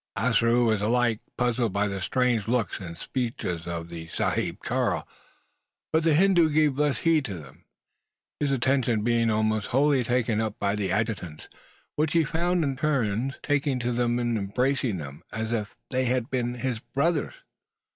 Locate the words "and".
2.79-2.97, 14.17-14.39